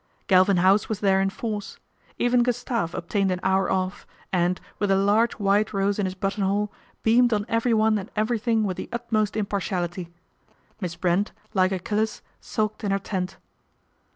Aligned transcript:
Galvin 0.25 0.57
House 0.57 0.89
was 0.89 0.99
there 1.01 1.21
in 1.21 1.29
force. 1.29 1.77
Even 2.17 2.41
Gustave 2.41 2.95
obtained 2.97 3.29
an 3.29 3.39
hour 3.43 3.69
off 3.71 4.07
and, 4.33 4.59
with 4.79 4.89
a 4.89 4.95
large 4.95 5.33
white 5.33 5.73
rose 5.73 5.99
in 5.99 6.07
his 6.07 6.15
button 6.15 6.41
hole, 6.43 6.71
beamed 7.03 7.31
on 7.31 7.45
everyone 7.47 7.99
and 7.99 8.09
every 8.15 8.39
thing 8.39 8.63
with 8.63 8.77
the 8.77 8.89
utmost 8.91 9.37
impartiality. 9.37 10.09
Miss 10.79 10.95
Brent, 10.95 11.33
like 11.53 11.71
Achilles, 11.71 12.23
sulked 12.39 12.83
in 12.83 12.89
her 12.89 12.97
tent. 12.97 13.37